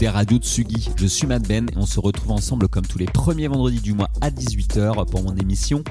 [0.00, 2.32] tout le monde, vous écoutez Radio Tsugi, je suis Matt Ben et on se retrouve
[2.32, 5.82] ensemble comme tous les premiers vendredis du mois à 18h pour mon émission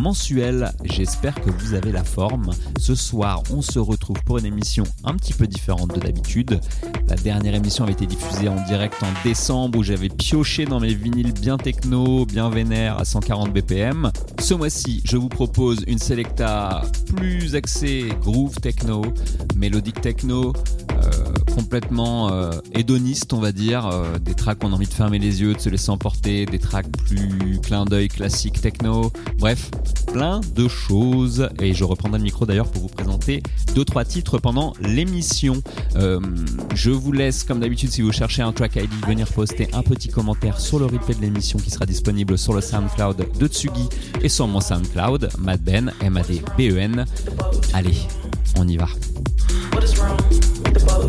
[0.00, 0.70] mensuelle.
[0.84, 2.50] J'espère que vous avez la forme.
[2.78, 6.60] Ce soir, on se retrouve pour une émission un petit peu différente de d'habitude.
[7.08, 10.94] La dernière émission avait été diffusée en direct en décembre où j'avais pioché dans mes
[10.94, 14.10] vinyles bien techno, bien vénère à 140 BPM.
[14.40, 16.82] Ce mois-ci, je vous propose une selecta
[17.16, 19.02] plus axée groove techno,
[19.56, 20.52] mélodique techno,
[21.54, 22.50] complètement euh,
[23.32, 23.86] on va dire.
[23.86, 26.46] Euh, des tracks où on a envie de fermer les yeux, de se laisser emporter,
[26.46, 29.10] des tracks plus clin d'œil classique techno.
[29.38, 29.70] Bref,
[30.12, 31.48] plein de choses.
[31.60, 33.42] Et je reprendrai le micro d'ailleurs pour vous présenter
[33.74, 35.62] deux trois titres pendant l'émission.
[35.96, 36.20] Euh,
[36.74, 40.08] je vous laisse, comme d'habitude, si vous cherchez un track ID, venir poster un petit
[40.08, 43.88] commentaire sur le replay de l'émission qui sera disponible sur le SoundCloud de Tsugi
[44.22, 47.04] et sur mon SoundCloud, Madben, M-A-D-B-E-N.
[47.72, 47.96] Allez,
[48.56, 48.88] on y va.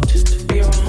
[0.01, 0.84] Just to be wrong.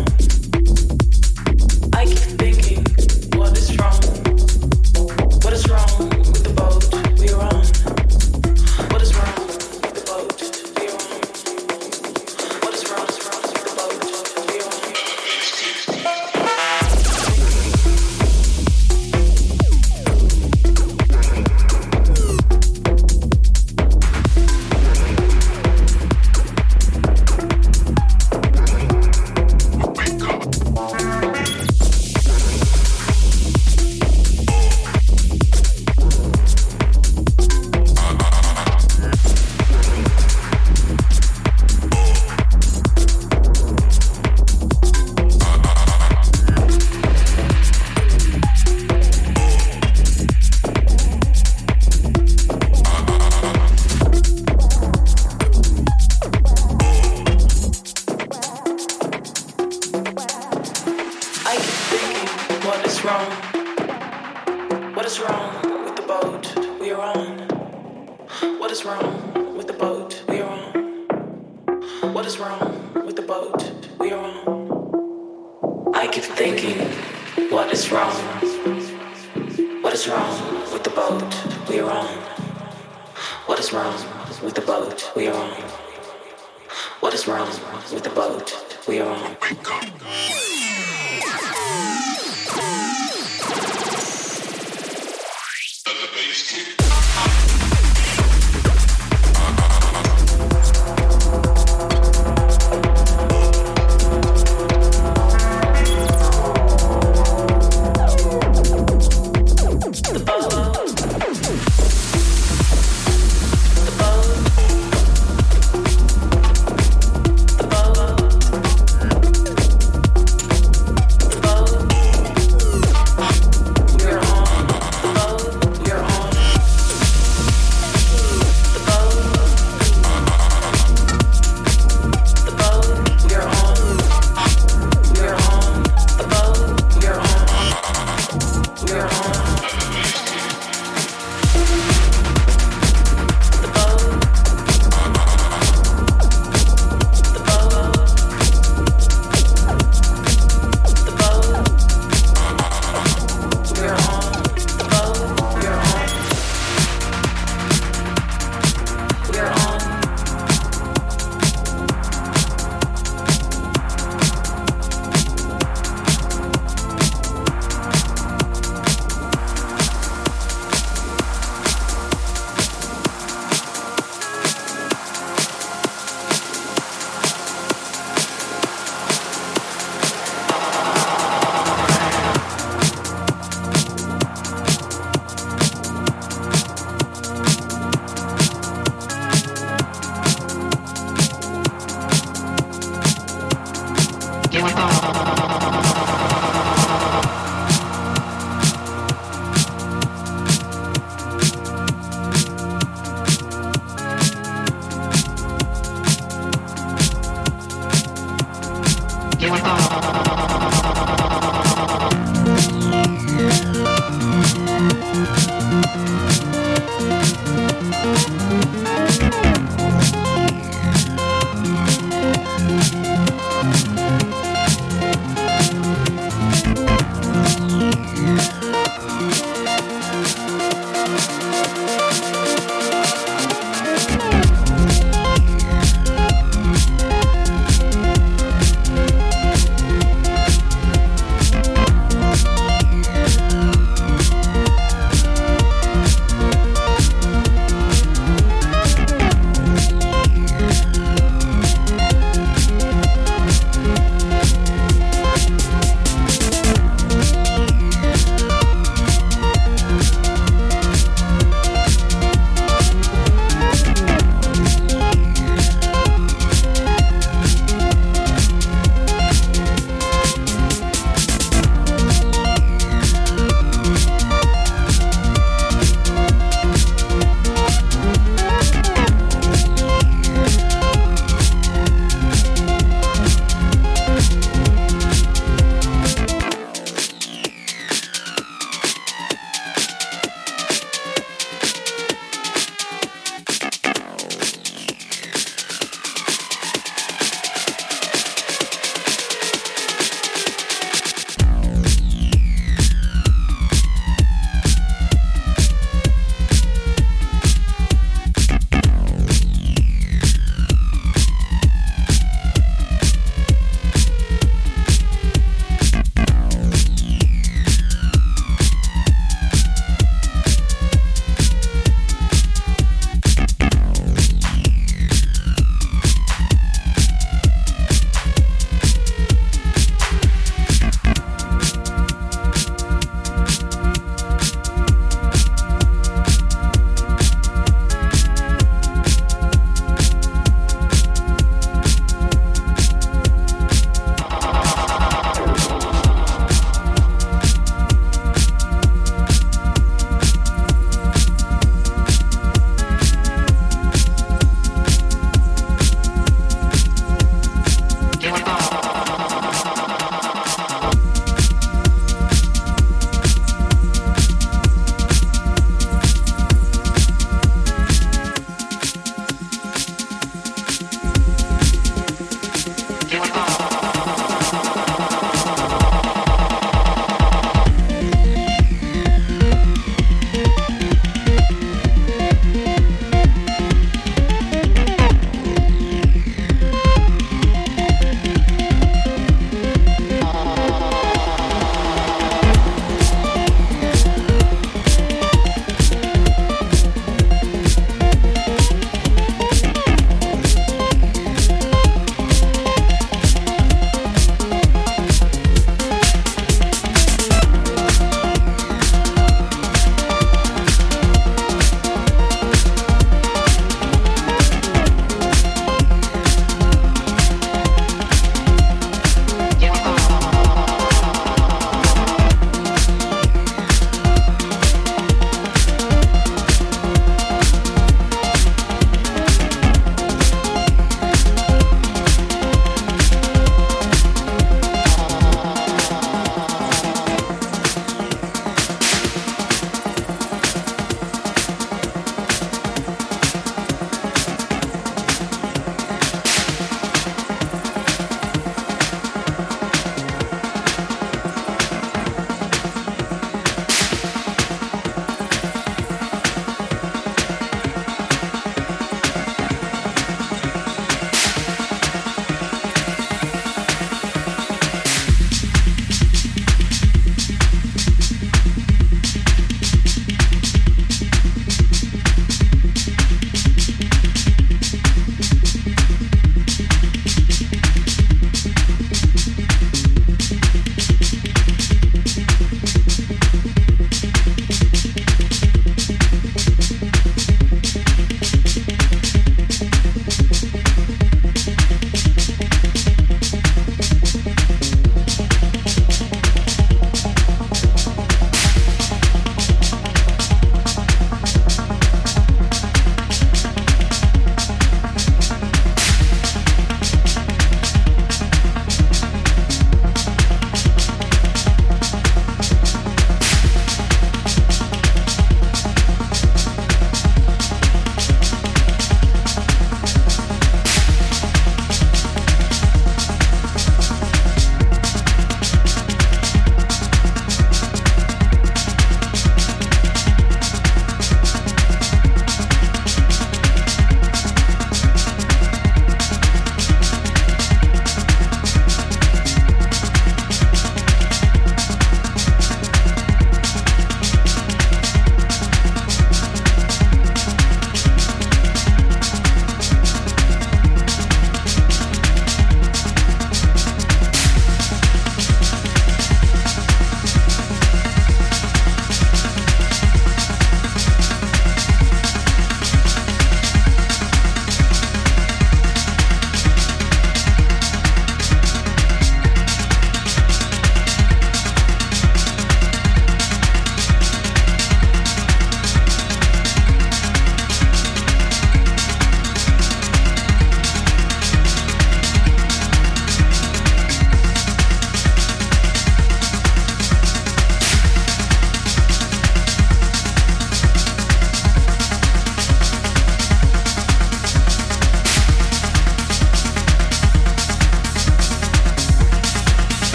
[209.48, 210.25] Wow.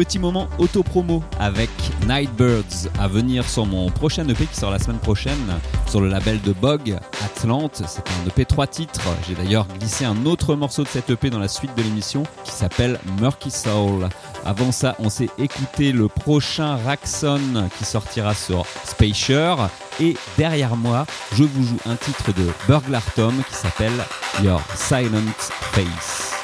[0.00, 1.68] Petit moment auto-promo avec
[2.08, 6.40] Nightbirds à venir sur mon prochain EP qui sort la semaine prochaine sur le label
[6.40, 7.82] de Bog, Atlante.
[7.86, 9.02] C'est un EP 3 titres.
[9.28, 12.50] J'ai d'ailleurs glissé un autre morceau de cet EP dans la suite de l'émission qui
[12.50, 14.08] s'appelle Murky Soul.
[14.46, 19.54] Avant ça, on s'est écouté le prochain Raxon qui sortira sur Spacer.
[20.00, 24.02] Et derrière moi, je vous joue un titre de Burglar Tom qui s'appelle
[24.42, 26.39] Your Silent Face.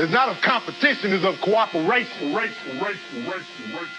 [0.00, 2.32] It's not of competition, it's of cooperation.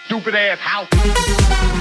[0.06, 1.79] Stupid ass house.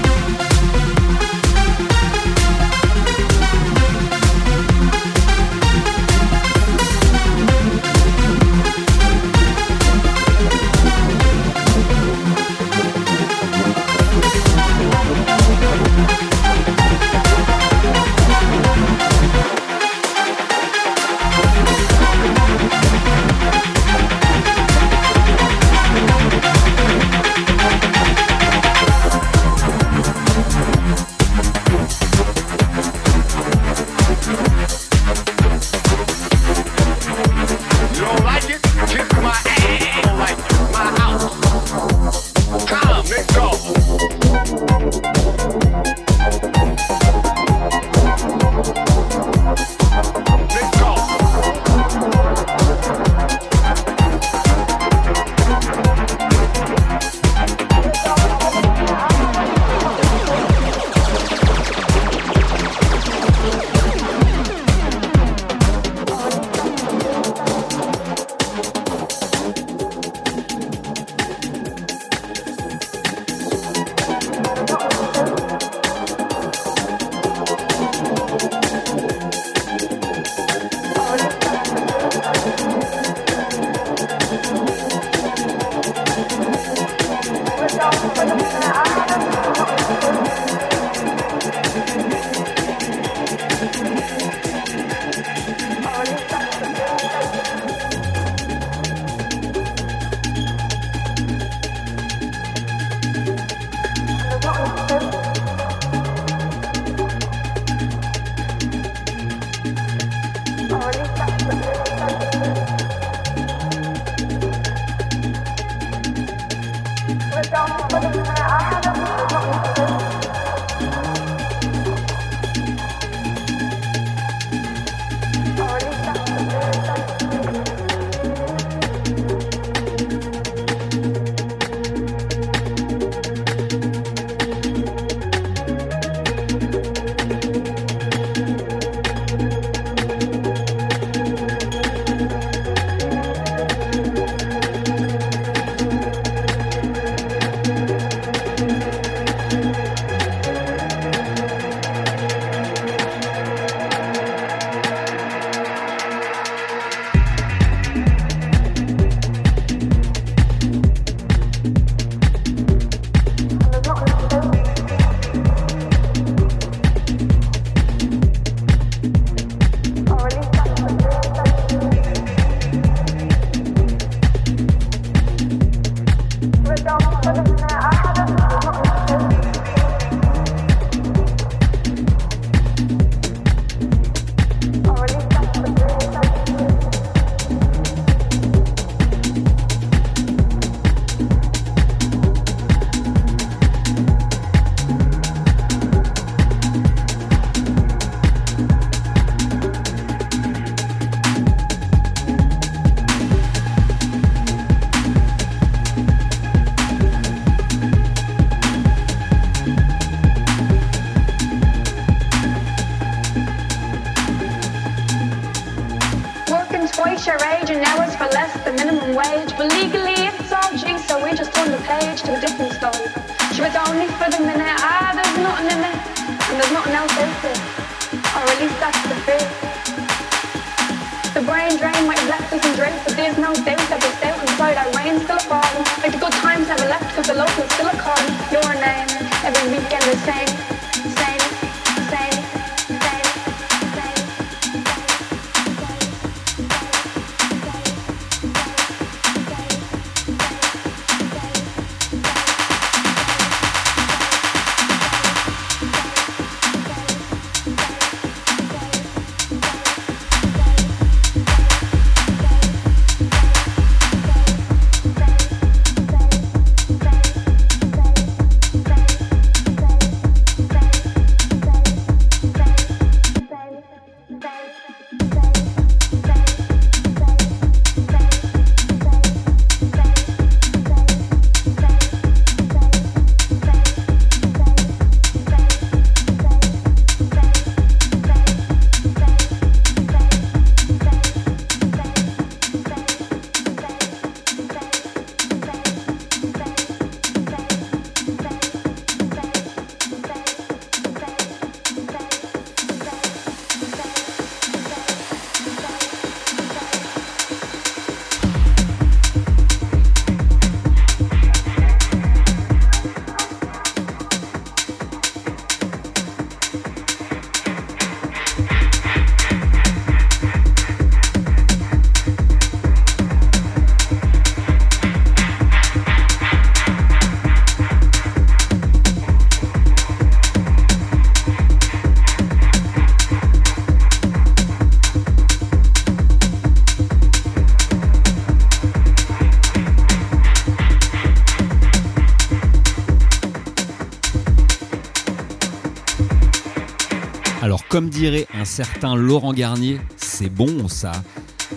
[347.99, 351.12] Comme dirait un certain Laurent Garnier, c'est bon ça.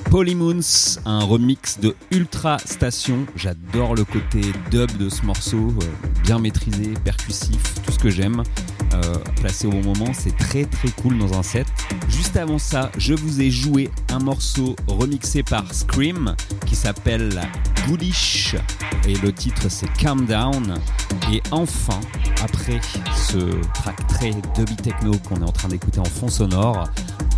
[0.08, 0.60] Polymoons,
[1.04, 3.26] un remix de Ultra Station.
[3.34, 8.44] J'adore le côté dub de ce morceau, euh, bien maîtrisé, percussif, tout ce que j'aime.
[9.42, 11.66] Placé au bon moment, c'est très très cool dans un set.
[12.08, 17.40] Juste avant ça, je vous ai joué un morceau remixé par Scream qui s'appelle
[17.88, 18.54] Goodish
[19.04, 20.74] et le titre c'est Calm Down.
[21.32, 21.98] Et enfin,
[22.40, 22.80] après
[23.16, 23.38] ce
[23.74, 26.88] track très dubby techno qu'on est en train d'écouter en fond sonore,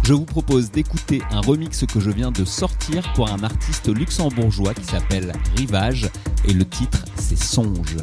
[0.02, 4.74] je vous propose d'écouter un remix que je viens de sortir pour un artiste luxembourgeois
[4.74, 6.10] qui s'appelle Rivage
[6.44, 7.96] et le titre c'est Songe.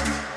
[0.00, 0.29] Bye.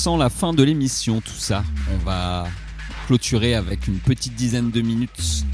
[0.00, 1.62] Sent la fin de l'émission, tout ça.
[1.92, 2.46] On va
[3.06, 5.44] clôturer avec une petite dizaine de minutes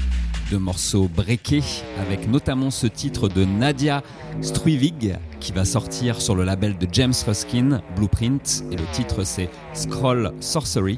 [0.49, 4.03] de morceaux breakés, avec notamment ce titre de Nadia
[4.39, 9.49] Struivig qui va sortir sur le label de James Ruskin, Blueprint, et le titre c'est
[9.73, 10.97] Scroll Sorcery.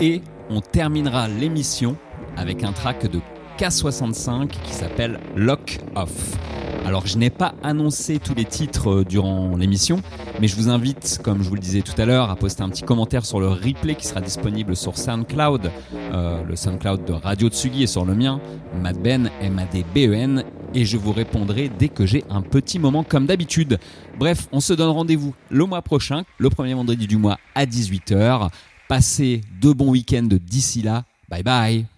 [0.00, 1.94] Et on terminera l'émission
[2.38, 3.20] avec un track de
[3.58, 6.38] K65 qui s'appelle Lock Off.
[6.86, 10.00] Alors je n'ai pas annoncé tous les titres euh, durant l'émission,
[10.40, 12.68] mais je vous invite, comme je vous le disais tout à l'heure, à poster un
[12.68, 17.48] petit commentaire sur le replay qui sera disponible sur SoundCloud, euh, le SoundCloud de Radio
[17.48, 18.40] Tsugi et sur le mien,
[18.80, 23.78] Madben, M-A-D-B-E-N, et je vous répondrai dès que j'ai un petit moment comme d'habitude.
[24.18, 28.48] Bref, on se donne rendez-vous le mois prochain, le premier vendredi du mois à 18h.
[28.88, 31.04] Passez de bons week-ends d'ici là.
[31.28, 31.97] Bye bye